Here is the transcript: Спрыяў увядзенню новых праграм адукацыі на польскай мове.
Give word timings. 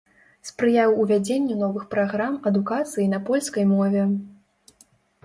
Спрыяў 0.49 0.93
увядзенню 1.01 1.57
новых 1.63 1.83
праграм 1.91 2.33
адукацыі 2.53 3.05
на 3.13 3.19
польскай 3.29 3.69
мове. 3.75 4.07